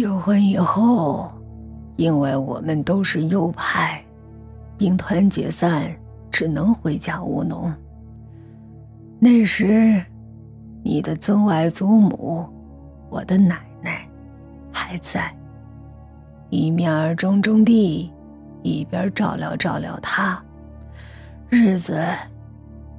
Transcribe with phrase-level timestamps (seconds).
[0.00, 1.30] 结婚以后，
[1.96, 4.02] 因为我们都是右派，
[4.78, 5.94] 兵团解散，
[6.30, 7.70] 只能回家务农。
[9.18, 10.02] 那时，
[10.82, 12.48] 你的曾外祖母，
[13.10, 14.08] 我的奶奶，
[14.72, 15.36] 还在，
[16.48, 18.10] 一面种种地，
[18.62, 20.42] 一边照料照料她，
[21.50, 22.02] 日子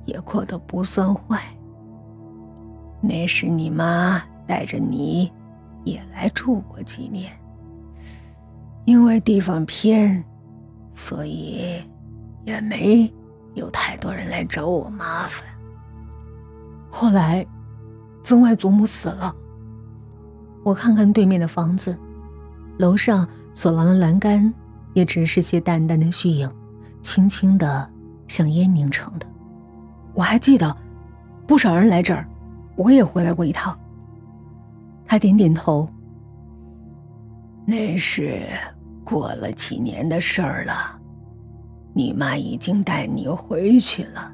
[0.05, 1.41] 也过得不算坏。
[3.02, 5.31] 那时你妈带着你。
[5.84, 7.31] 也来住过几年，
[8.85, 10.23] 因为地方偏，
[10.94, 11.81] 所以
[12.45, 13.12] 也没
[13.55, 15.44] 有太多人来找我麻烦。
[16.90, 17.45] 后来，
[18.23, 19.34] 曾外祖母死了。
[20.63, 21.98] 我看看对面的房子，
[22.77, 24.54] 楼上走廊的栏杆
[24.93, 26.52] 也只是些淡淡的絮影，
[27.02, 27.90] 轻轻的
[28.27, 29.26] 像烟凝成的。
[30.13, 30.77] 我还记得，
[31.48, 32.27] 不少人来这儿，
[32.76, 33.76] 我也回来过一趟。
[35.11, 35.85] 他点点头。
[37.65, 38.43] 那是
[39.03, 40.98] 过了几年的事儿了，
[41.93, 44.31] 你妈已经带你回去了。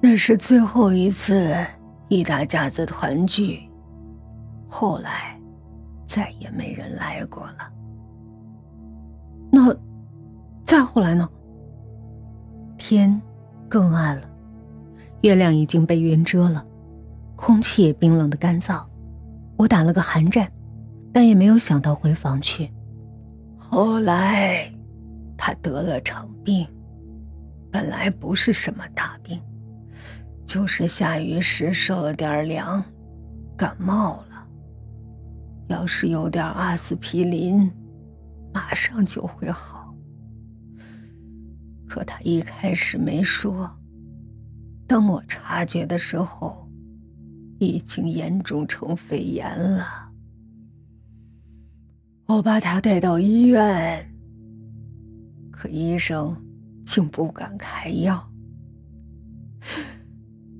[0.00, 1.54] 那是最后一次
[2.08, 3.60] 一大家子团聚，
[4.66, 5.38] 后来
[6.06, 7.70] 再也没人来过了。
[9.50, 9.76] 那
[10.64, 11.28] 再后来呢？
[12.78, 13.20] 天
[13.68, 14.26] 更暗了，
[15.20, 16.64] 月亮已经被云遮了，
[17.36, 18.82] 空气也冰冷的干燥。
[19.64, 20.52] 我打了个寒战，
[21.10, 22.70] 但也没有想到回房去。
[23.56, 24.70] 后来，
[25.38, 26.68] 他得了场病，
[27.72, 29.40] 本来不是什么大病，
[30.44, 32.84] 就是下雨时受了点凉，
[33.56, 34.46] 感冒了。
[35.68, 37.72] 要是有点阿司匹林，
[38.52, 39.94] 马上就会好。
[41.88, 43.70] 可他一开始没说，
[44.86, 46.63] 等我察觉的时候。
[47.64, 49.86] 已经严重成肺炎了，
[52.26, 54.08] 我把他带到医院，
[55.50, 56.36] 可医生
[56.84, 58.30] 竟不敢开药。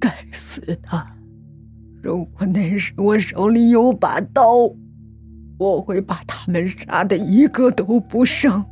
[0.01, 1.07] 该死的！
[2.03, 4.71] 如果那时我手里有把刀，
[5.59, 8.65] 我会把他们杀的一个都不剩。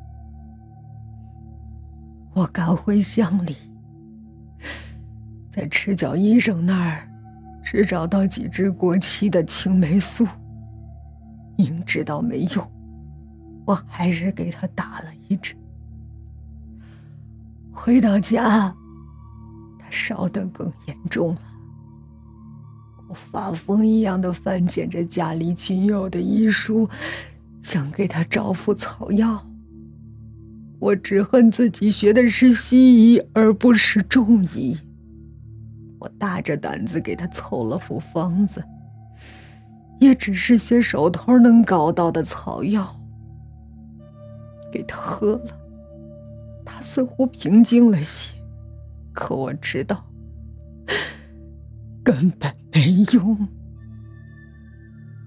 [2.34, 3.56] 我赶回乡里，
[5.50, 7.11] 在赤脚医生那儿。
[7.62, 10.26] 只找到几支过期的青霉素，
[11.56, 12.72] 明知道没用，
[13.64, 15.56] 我还是给他打了一针。
[17.70, 18.74] 回到家，
[19.78, 21.40] 他烧得更严重了。
[23.08, 26.88] 我发疯一样的翻检着家里仅有的医书，
[27.62, 29.42] 想给他找副草药。
[30.80, 34.76] 我只恨自己学的是西医，而不是中医。
[36.02, 38.60] 我大着胆子给他凑了副方子，
[40.00, 42.92] 也只是些手头能搞到的草药，
[44.72, 45.60] 给他喝了。
[46.64, 48.34] 他似乎平静了些，
[49.12, 50.04] 可我知道
[52.02, 53.46] 根本没用。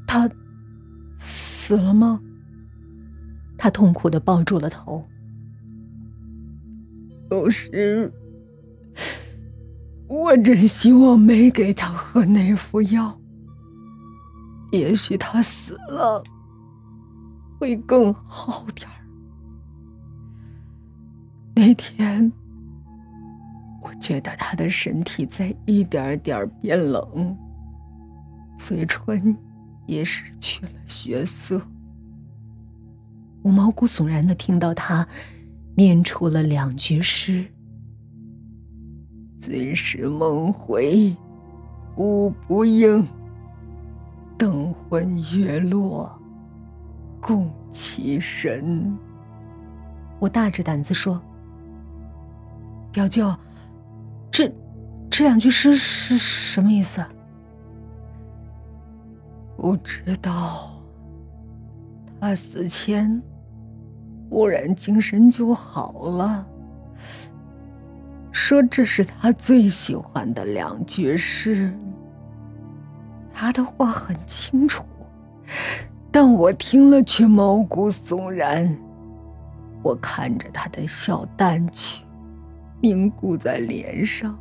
[0.06, 0.30] 他
[1.18, 2.20] 死了吗？
[3.58, 5.08] 他痛苦的抱住了头。
[7.32, 8.12] 有时。
[10.08, 13.20] 我真希望没给他喝那副药。
[14.72, 16.22] 也许他死了
[17.60, 18.94] 会更好点儿。
[21.56, 22.32] 那天，
[23.82, 27.38] 我觉得他的身体在一点点变冷，
[28.58, 29.36] 嘴唇
[29.88, 31.62] 也失去了血色。
[33.42, 35.08] 我毛骨悚然的听到他
[35.78, 37.46] 念出了两句诗。
[39.46, 41.16] 最是梦回，
[41.98, 43.06] 吾不应。
[44.40, 46.12] 灯昏月落，
[47.22, 48.98] 共其神。
[50.18, 51.22] 我大着胆子说
[52.92, 53.32] ：“表舅，
[54.32, 54.52] 这
[55.12, 57.06] 这两句诗是什么意思？”
[59.56, 60.72] 不知道。
[62.20, 63.22] 他死前
[64.28, 66.48] 忽然精神就好了。
[68.36, 71.74] 说这是他最喜欢的两句诗。
[73.34, 74.84] 他的话很清楚，
[76.12, 78.78] 但我听了却毛骨悚然。
[79.82, 82.04] 我看着他的笑淡去，
[82.82, 84.38] 凝固在脸上，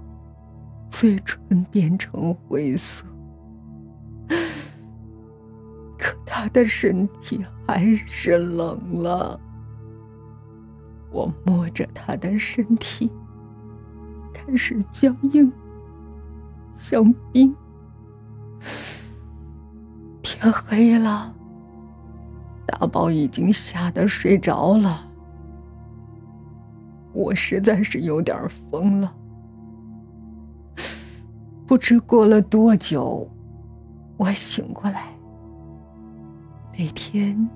[0.91, 3.05] 嘴唇变成灰色，
[5.97, 9.39] 可他的身体还是冷了。
[11.13, 13.09] 我摸着他的身体。
[14.47, 15.51] 开始僵硬，
[16.75, 17.55] 像冰。
[20.23, 21.35] 天黑了，
[22.67, 25.09] 大宝已经吓得睡着了，
[27.15, 28.39] 我实在是有点
[28.71, 29.15] 疯了。
[31.67, 33.27] 不知过了多久，
[34.19, 35.09] 我醒过来。
[36.77, 37.49] 那天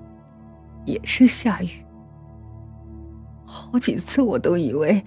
[0.85, 1.69] 也是下雨，
[3.45, 5.03] 好几次我都以为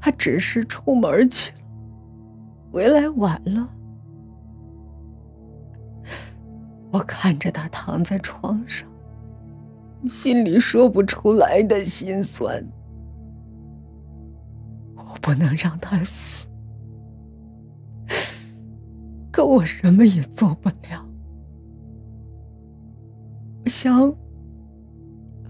[0.00, 1.58] 他只是出门去了，
[2.72, 3.68] 回来晚了。
[6.90, 8.88] 我看着他躺在床上，
[10.08, 12.66] 心里说不出来的心酸。
[14.96, 16.46] 我不能让他死。
[19.30, 21.06] 可我什么也做不了。
[23.64, 24.16] 我想，要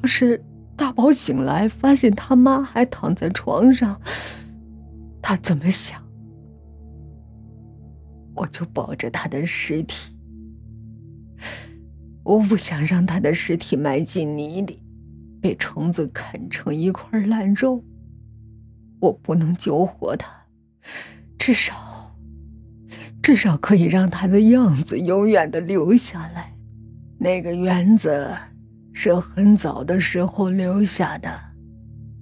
[0.05, 0.45] 是
[0.77, 3.99] 大宝醒来发现他妈还躺在床上，
[5.31, 6.03] 他怎么想？
[8.35, 10.13] 我就抱着他的尸体，
[12.25, 14.83] 我不想让他的尸体埋进泥里，
[15.41, 17.85] 被虫子啃成一块烂肉。
[18.99, 20.29] 我不能救活他，
[21.39, 22.13] 至少。
[23.23, 26.57] 至少可以让他的样子永远的留下来。
[27.21, 28.37] 那个园子
[28.93, 31.41] 是很早的时候留下的，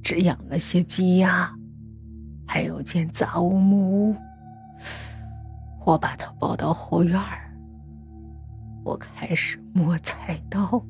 [0.02, 1.57] 只养了些鸡鸭，
[2.48, 4.16] 还有间杂物木屋。
[5.84, 7.54] 我把他抱到后院儿，
[8.84, 10.82] 我开始摸菜刀。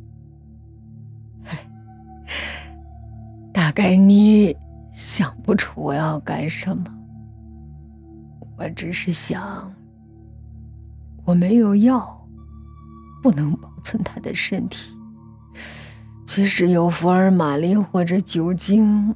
[3.53, 4.57] 大概你
[4.93, 6.85] 想不出我要干什么，
[8.57, 9.73] 我只是想。
[11.25, 12.27] 我没有药，
[13.23, 14.97] 不能保存他的身体。
[16.25, 19.15] 即使有福尔马林或者酒精，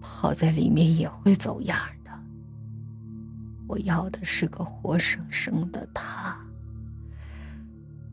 [0.00, 2.10] 泡在里面也会走样的。
[3.66, 6.36] 我要的是个活生生的他，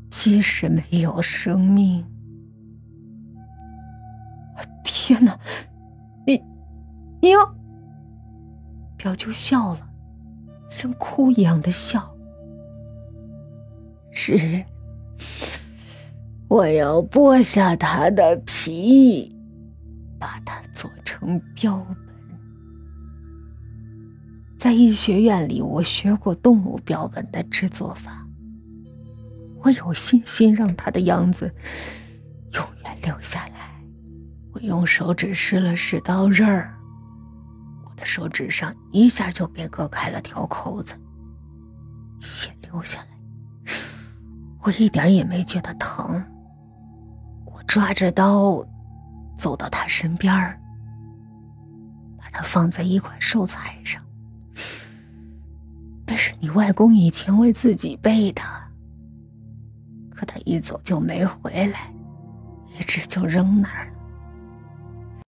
[0.10, 2.06] 即使没有生命。
[4.84, 5.38] 天哪，
[6.26, 6.42] 你，
[7.22, 7.56] 你要？
[8.96, 9.90] 表舅笑了，
[10.70, 12.16] 像哭一样的笑。
[14.12, 14.64] 是，
[16.48, 19.33] 我要剥下他的皮，
[20.24, 21.98] 把它做成标本。
[24.58, 28.26] 在医学院里，我学过动物标本的制作法。
[29.60, 31.54] 我有信心让它的样子
[32.54, 33.84] 永远留下来。
[34.54, 36.74] 我用手指试了试刀刃儿，
[37.86, 40.96] 我的手指上一下就被割开了条口子，
[42.22, 43.08] 血流下来。
[44.62, 46.24] 我一点也没觉得疼。
[47.46, 48.66] 我抓着刀，
[49.36, 50.34] 走到他身边
[52.18, 54.02] 把他放在一块寿材上。
[56.06, 58.42] 那是你外公以前为自己备的，
[60.12, 61.94] 可他一走就没回来，
[62.78, 63.93] 一直就扔那儿。